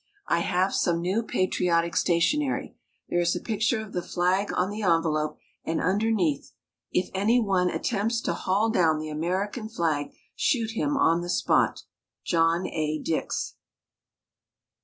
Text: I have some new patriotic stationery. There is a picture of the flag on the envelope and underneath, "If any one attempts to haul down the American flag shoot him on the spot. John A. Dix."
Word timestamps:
I 0.27 0.39
have 0.39 0.73
some 0.73 0.99
new 0.99 1.21
patriotic 1.21 1.95
stationery. 1.95 2.75
There 3.09 3.19
is 3.19 3.35
a 3.35 3.39
picture 3.39 3.79
of 3.79 3.93
the 3.93 4.01
flag 4.01 4.51
on 4.55 4.71
the 4.71 4.81
envelope 4.81 5.37
and 5.63 5.79
underneath, 5.79 6.53
"If 6.91 7.11
any 7.13 7.39
one 7.39 7.69
attempts 7.69 8.19
to 8.21 8.33
haul 8.33 8.71
down 8.71 8.97
the 8.97 9.09
American 9.09 9.69
flag 9.69 10.07
shoot 10.35 10.71
him 10.71 10.97
on 10.97 11.21
the 11.21 11.29
spot. 11.29 11.83
John 12.25 12.65
A. 12.65 12.97
Dix." 13.05 13.57